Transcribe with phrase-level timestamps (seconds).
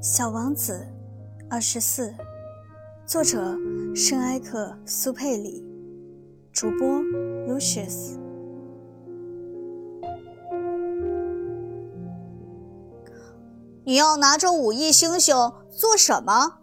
[0.00, 0.86] 小王子，
[1.50, 2.14] 二十四，
[3.04, 3.56] 作者
[3.96, 5.66] 圣埃克苏佩里，
[6.52, 7.00] 主播
[7.48, 8.16] Lucius。
[13.82, 15.34] 你要拿着五亿星星
[15.68, 16.58] 做什么？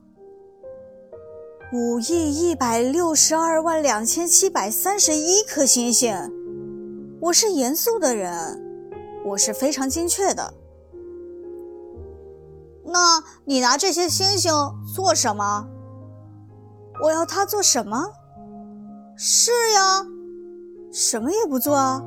[1.74, 6.16] 五亿一百六十二万两千七百三十一颗星星。
[7.20, 8.90] 我是严肃的人，
[9.26, 10.54] 我是非常精确的。
[12.86, 14.54] 那你拿这些星星
[14.94, 15.68] 做什么？
[17.04, 18.14] 我要它做什么？
[19.18, 20.06] 是呀，
[20.92, 22.02] 什么也不做啊，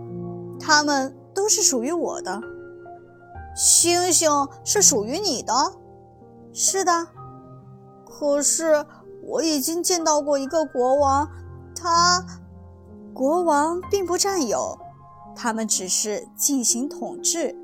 [0.60, 2.40] 它们都是属于我的。
[3.56, 4.30] 星星
[4.64, 5.52] 是属于你的？
[6.52, 7.08] 是的。
[8.04, 8.84] 可是
[9.22, 11.28] 我已经见到过一个国王，
[11.74, 12.24] 他
[13.14, 14.78] 国王并不占有，
[15.34, 17.56] 他们只是进行统治，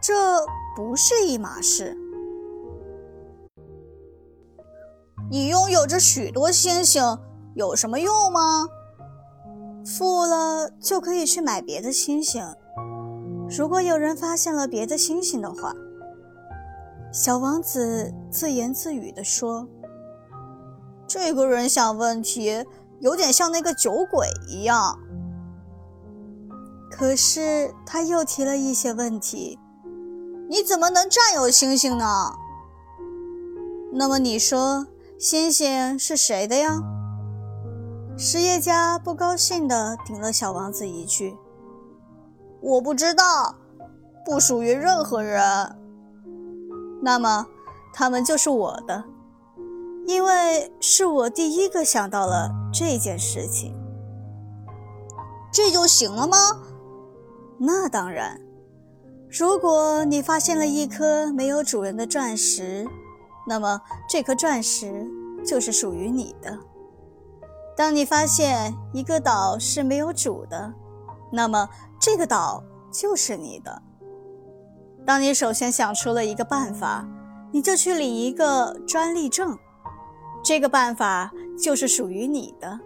[0.00, 0.44] 这
[0.76, 1.96] 不是一码事。
[5.30, 7.16] 你拥有着许多星星，
[7.54, 8.66] 有什么用吗？
[9.86, 12.44] 富了就可以去买别的星星。
[13.48, 15.72] 如果有人发现了别的星星的话，
[17.12, 19.68] 小王子自言自语地说
[21.06, 22.64] ：“这个人想问题
[22.98, 24.98] 有点像那个酒鬼一样。”
[26.90, 29.60] 可是他又提了一些问题
[30.50, 32.32] ：“你怎么能占有星星呢？”
[33.94, 34.88] 那么你说？
[35.20, 36.80] 星星是谁的呀？
[38.16, 41.36] 实业家不高兴地顶了小王子一句
[42.62, 43.54] ：“我不知道，
[44.24, 45.42] 不属于任何人。
[47.02, 47.46] 那么，
[47.92, 49.04] 他们就是我的，
[50.06, 53.74] 因为是我第一个想到了这件事情。
[55.52, 56.38] 这就行了吗？
[57.58, 58.40] 那当然。
[59.28, 62.88] 如果你发现了一颗没有主人的钻石。”
[63.50, 65.10] 那么，这颗钻石
[65.44, 66.56] 就是属于你的。
[67.76, 70.72] 当你发现一个岛是没有主的，
[71.32, 73.82] 那么这个岛就是你的。
[75.04, 77.08] 当你首先想出了一个办法，
[77.50, 79.58] 你就去领一个专利证，
[80.44, 82.78] 这个办法就是属于你的。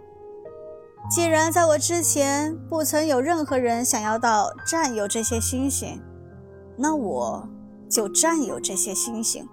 [1.11, 6.01] 既然在我之前不曾有任何人想要到占有这些星星，
[6.75, 7.47] 那我
[7.87, 9.47] 就占有这些星星。